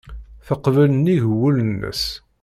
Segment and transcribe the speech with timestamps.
[0.45, 2.03] Teqbel nnig wul-nnes.